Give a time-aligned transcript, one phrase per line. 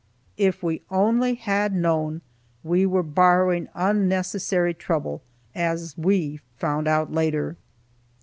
[0.39, 2.21] If we only had known,
[2.63, 5.21] we were borrowing unnecessary trouble,
[5.53, 7.55] as we found out later.